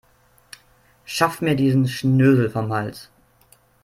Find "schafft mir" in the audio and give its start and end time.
1.05-1.53